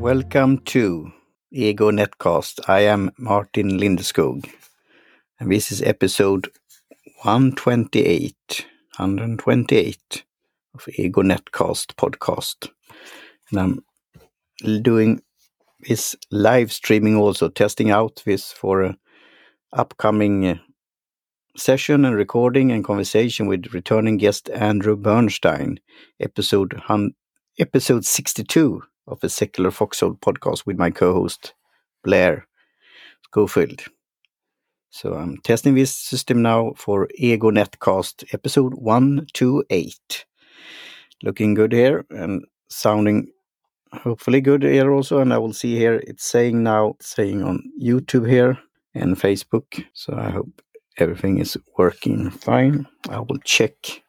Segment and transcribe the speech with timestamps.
[0.00, 1.12] Welcome to
[1.52, 2.58] Ego Netcast.
[2.66, 4.48] I am Martin Lindeskog,
[5.38, 6.48] and this is episode
[7.22, 8.34] 128,
[8.96, 10.24] 128
[10.74, 12.70] of Ego Netcast podcast.
[13.50, 15.20] And I'm doing
[15.86, 18.96] this live streaming also, testing out this for
[19.74, 20.54] upcoming uh,
[21.58, 25.78] session and recording and conversation with returning guest Andrew Bernstein,
[26.18, 26.80] episode
[27.58, 31.54] episode 62 of the Secular Foxhole podcast with my co-host
[32.04, 32.46] Blair
[33.24, 33.82] Schofield.
[34.90, 40.24] So I'm testing this system now for Ego Netcast episode 128.
[41.22, 43.32] Looking good here and sounding
[43.92, 45.18] hopefully good here also.
[45.18, 48.58] And I will see here it's saying now, saying on YouTube here
[48.94, 49.84] and Facebook.
[49.92, 50.62] So I hope
[50.98, 52.86] everything is working fine.
[53.08, 54.02] I will check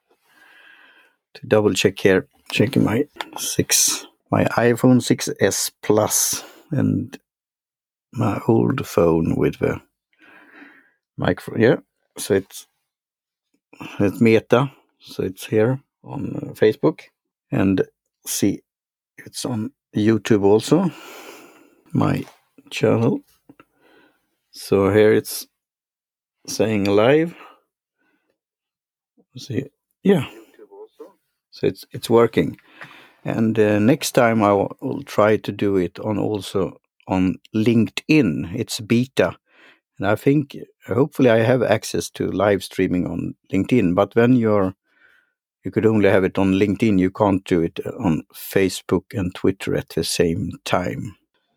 [1.34, 3.05] to double check here, checking my
[3.38, 7.20] six, my iPhone 6s Plus and
[8.13, 9.82] my old phone with the
[11.18, 11.62] microphone.
[11.62, 11.77] Yeah,
[12.18, 12.68] so it's
[13.99, 17.01] it's Meta, so it's here on uh, Facebook,
[17.51, 17.84] and
[18.26, 18.62] see
[19.18, 20.91] it's on YouTube also.
[21.93, 22.23] My
[22.70, 23.21] channel.
[24.51, 25.48] So here it's
[26.48, 27.35] saying live.
[29.38, 29.66] See,
[30.04, 30.26] yeah.
[31.51, 32.57] So it's it's working,
[33.24, 38.54] and uh, next time I will, try to do it on also on LinkedIn.
[38.55, 39.38] It's beta,
[39.98, 43.96] and I think hopefully I have access to live streaming on LinkedIn.
[43.96, 44.76] But when you're
[45.63, 47.00] you could only have it on LinkedIn.
[47.00, 51.16] You can't do it on Facebook and Twitter at the same time.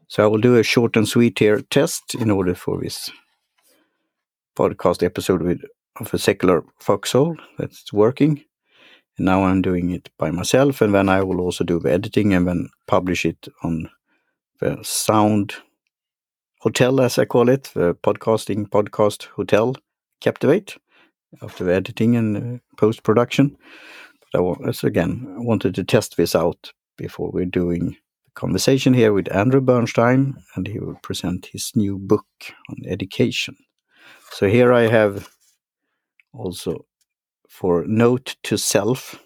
[0.09, 3.11] So I will do a short and sweet here test in order for this
[4.57, 5.63] podcast episode with
[6.01, 8.45] of a secular foxhole that's working.
[9.19, 12.49] Now I'm doing it by myself, and then I will also do the editing and
[12.49, 13.89] then publish it on
[14.61, 15.55] the Sound
[16.61, 19.77] Hotel, as I call it, the podcasting podcast hotel,
[20.21, 20.77] Captivate,
[21.43, 23.57] after the editing and post production.
[24.33, 28.95] But I was again I wanted to test this out before we're doing the conversation
[28.95, 32.27] here with Andrew Bernstein, and he will present his new book
[32.71, 33.57] on education.
[34.31, 35.29] So here I have
[36.33, 36.87] also
[37.55, 39.21] for note to self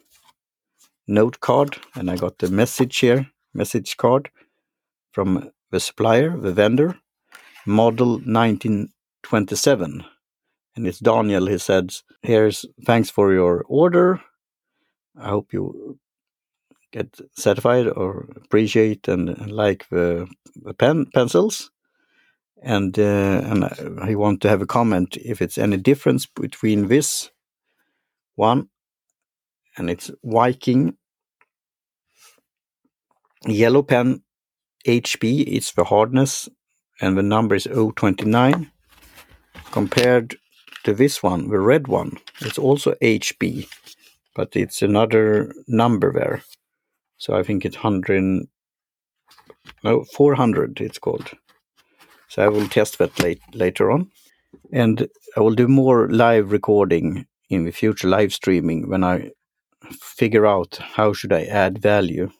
[1.06, 4.30] note card, and I got the message here, message card
[5.12, 6.98] from the supplier, the vendor,
[7.64, 10.04] model 1927.
[10.76, 14.20] And it's Daniel, he said, here's thanks for your order.
[15.18, 15.98] I hope you
[16.92, 21.70] get satisfied or appreciate and, and like the, the pen pencils
[22.62, 23.64] and uh, and
[24.02, 27.30] I want to have a comment if it's any difference between this
[28.38, 28.68] one
[29.76, 30.96] and it's Viking.
[33.46, 34.22] Yellow pen
[34.86, 36.48] HB it's the hardness
[37.00, 38.70] and the number is 029
[39.70, 40.36] compared
[40.82, 43.68] to this one the red one it's also HB
[44.34, 46.42] but it's another number there.
[47.16, 48.48] So I think it's 100
[49.84, 51.30] no 400 it's called.
[52.28, 54.10] So I will test that late, later on.
[54.72, 59.30] And I will do more live recording in the future, live streaming, when I
[60.00, 62.30] figure out how should I add value.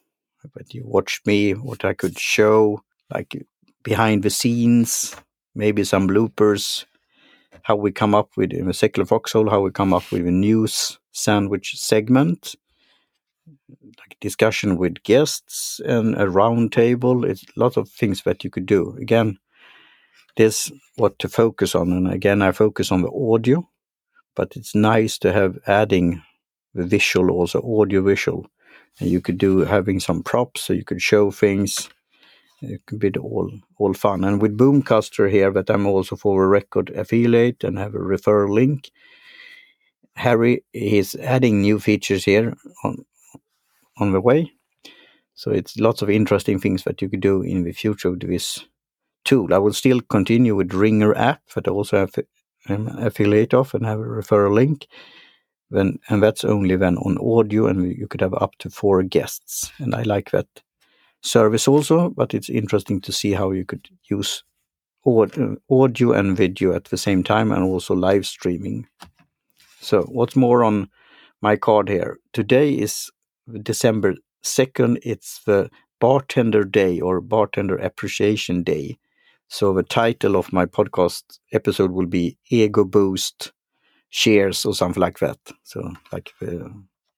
[0.54, 2.82] But you watch me, what I could show,
[3.12, 3.46] like
[3.82, 5.16] behind the scenes,
[5.54, 6.84] maybe some bloopers,
[7.62, 10.30] how we come up with in the secular foxhole, how we come up with a
[10.30, 12.54] news sandwich segment,
[13.98, 17.24] like discussion with guests and a round table.
[17.24, 18.96] It's a lot of things that you could do.
[19.00, 19.38] Again,
[20.36, 21.92] this what to focus on.
[21.92, 23.68] And again, I focus on the audio,
[24.38, 26.22] but it's nice to have adding
[26.72, 28.46] the visual also, audio visual.
[29.00, 31.90] And you could do having some props so you could show things.
[32.62, 34.22] It could be all all fun.
[34.22, 38.54] And with Boomcaster here, that I'm also for a record affiliate and have a referral
[38.54, 38.90] link.
[40.14, 42.54] Harry is adding new features here
[42.84, 43.04] on
[43.96, 44.52] on the way.
[45.34, 48.64] So it's lots of interesting things that you could do in the future with this
[49.24, 49.52] tool.
[49.52, 52.14] I will still continue with Ringr app that also have
[52.68, 54.86] an affiliate of and have a referral link.
[55.70, 59.70] Then, and that's only then on audio, and you could have up to four guests.
[59.78, 60.46] And I like that
[61.22, 64.44] service also, but it's interesting to see how you could use
[65.06, 68.86] audio and video at the same time and also live streaming.
[69.80, 70.88] So, what's more on
[71.40, 72.18] my card here?
[72.32, 73.10] Today is
[73.62, 75.70] December 2nd, it's the
[76.00, 78.98] Bartender Day or Bartender Appreciation Day.
[79.48, 81.22] So the title of my podcast
[81.52, 83.52] episode will be Ego Boost
[84.10, 85.38] Cheers or something like that.
[85.64, 86.72] So like the,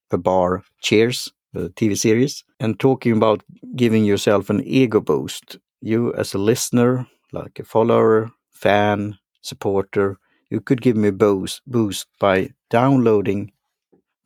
[0.09, 3.43] the bar Cheers the TV series, and talking about
[3.75, 5.57] giving yourself an ego boost.
[5.81, 10.17] You, as a listener, like a follower, fan, supporter,
[10.49, 13.51] you could give me a boost, boost by downloading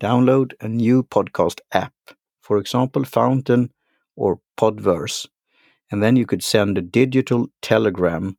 [0.01, 1.93] download a new podcast app,
[2.41, 3.71] for example, Fountain
[4.15, 5.27] or Podverse.
[5.91, 8.37] And then you could send a digital telegram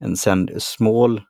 [0.00, 1.20] and send a small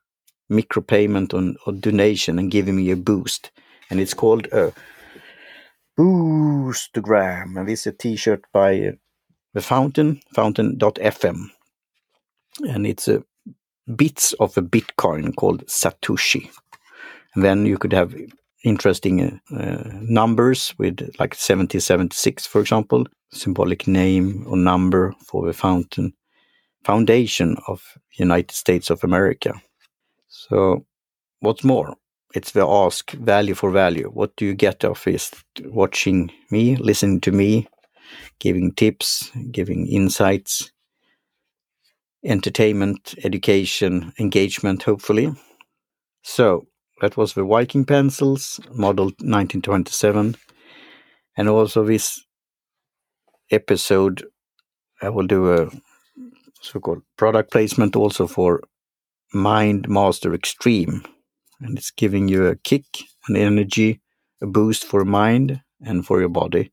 [0.51, 3.51] micropayment on or donation and giving me a boost.
[3.91, 4.73] And it's called a
[5.99, 7.59] Boostagram.
[7.59, 8.93] And this is a t-shirt by uh,
[9.55, 11.49] the Fountain, fountain.fm.
[12.69, 13.23] And it's a
[13.97, 16.51] bits of a Bitcoin called Satoshi.
[17.35, 18.15] And then you could have
[18.65, 26.13] interesting uh, numbers with like 7076, for example, symbolic name or number for the fountain
[26.85, 29.55] foundation of United States of America.
[30.29, 30.85] So
[31.41, 31.97] what's more,
[32.35, 34.11] it's the ask value for value.
[34.13, 35.31] What do you get of this
[35.65, 37.69] watching me, listening to me,
[38.39, 40.73] giving tips, giving insights,
[42.25, 45.33] entertainment, education, engagement, hopefully.
[46.23, 46.67] So
[47.01, 50.37] that was the Viking pencils, model 1927.
[51.37, 52.25] And also this
[53.51, 54.25] episode,
[55.01, 55.71] I will do a
[56.61, 58.63] so-called product placement also for
[59.33, 61.05] Mind Master Extreme.
[61.61, 62.85] And it's giving you a kick,
[63.29, 64.01] an energy,
[64.41, 66.73] a boost for mind and for your body.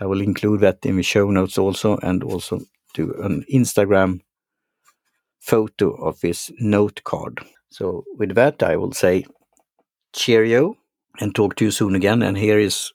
[0.00, 2.60] I will include that in the show notes also and also
[2.94, 4.20] do an Instagram
[5.40, 7.40] photo of this note card.
[7.70, 9.24] So with that, I will say
[10.12, 10.76] cheerio
[11.20, 12.22] and talk to you soon again.
[12.22, 12.92] And here is,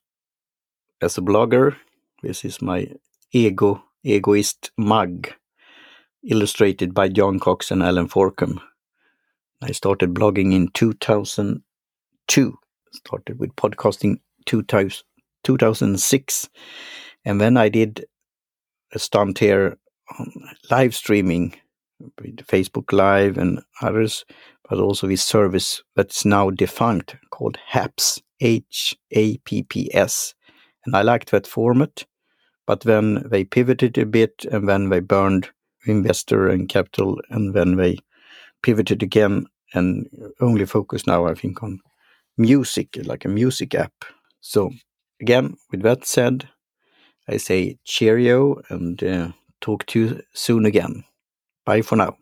[1.01, 1.75] as a blogger,
[2.23, 2.87] this is my
[3.31, 5.29] ego egoist mug,
[6.27, 8.59] illustrated by John Cox and Allen Forkum.
[9.61, 12.57] I started blogging in 2002.
[12.93, 16.49] Started with podcasting 2006.
[17.23, 18.05] And then I did
[18.91, 19.77] a stunt here
[20.19, 20.33] on
[20.69, 21.55] live streaming
[22.21, 24.25] with Facebook Live and others,
[24.69, 30.33] but also this service that's now defunct called Happs, H A P P S.
[30.85, 32.05] And I liked that format,
[32.65, 35.49] but then they pivoted a bit and then they burned
[35.85, 37.97] investor and capital and then they
[38.63, 40.07] pivoted again and
[40.39, 41.79] only focus now, I think, on
[42.37, 43.93] music, like a music app.
[44.41, 44.71] So,
[45.21, 46.49] again, with that said,
[47.27, 49.31] I say cheerio and uh,
[49.61, 51.03] talk to you soon again.
[51.71, 52.17] Bye for now.